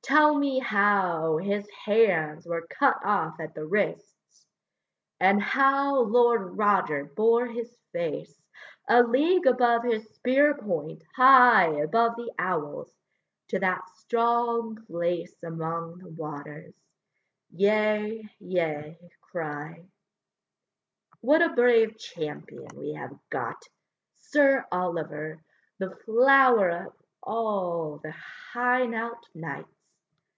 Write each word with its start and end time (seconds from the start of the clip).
tell 0.00 0.38
me 0.38 0.58
how 0.58 1.36
His 1.36 1.68
hands 1.84 2.46
were 2.46 2.66
cut 2.66 2.96
off 3.04 3.38
at 3.40 3.54
the 3.54 3.66
wrists; 3.66 4.46
And 5.20 5.42
how 5.42 6.00
Lord 6.00 6.56
Roger 6.56 7.04
bore 7.04 7.46
his 7.46 7.76
face 7.92 8.34
A 8.88 9.02
league 9.02 9.44
above 9.44 9.82
his 9.84 10.08
spear 10.14 10.54
point, 10.54 11.04
high 11.14 11.74
Above 11.82 12.16
the 12.16 12.32
owls, 12.38 12.90
to 13.48 13.58
that 13.58 13.86
strong 13.96 14.82
place 14.86 15.34
Among 15.42 15.98
the 15.98 16.08
waters; 16.08 16.72
yea, 17.50 18.30
yea, 18.38 18.98
cry: 19.20 19.84
What 21.20 21.42
a 21.42 21.50
brave 21.50 21.98
champion 21.98 22.68
we 22.76 22.94
have 22.94 23.14
got! 23.28 23.62
Sir 24.14 24.64
Oliver, 24.72 25.42
the 25.78 25.90
flower 26.06 26.70
of 26.86 26.94
all 27.22 27.98
The 28.02 28.14
Hainault 28.54 29.20
knights! 29.34 29.74